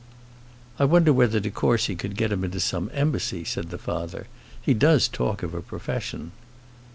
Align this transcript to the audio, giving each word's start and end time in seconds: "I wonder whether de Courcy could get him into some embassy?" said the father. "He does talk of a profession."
"I 0.79 0.85
wonder 0.85 1.13
whether 1.13 1.39
de 1.39 1.51
Courcy 1.51 1.95
could 1.95 2.17
get 2.17 2.31
him 2.31 2.43
into 2.43 2.59
some 2.59 2.89
embassy?" 2.91 3.43
said 3.43 3.69
the 3.69 3.77
father. 3.77 4.25
"He 4.59 4.73
does 4.73 5.07
talk 5.07 5.43
of 5.43 5.53
a 5.53 5.61
profession." 5.61 6.31